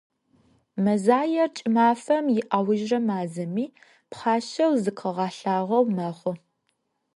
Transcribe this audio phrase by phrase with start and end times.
[0.83, 3.65] Мэзаер кӏымафэм иаужырэ мазэми,
[4.09, 6.35] пхъашэу зыкъыгъэлъагъоу мэхъу.